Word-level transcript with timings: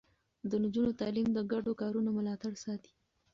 د 0.49 0.51
نجونو 0.63 0.91
تعليم 1.01 1.27
د 1.33 1.39
ګډو 1.51 1.71
کارونو 1.81 2.09
ملاتړ 2.17 2.53
ساتي. 2.65 2.93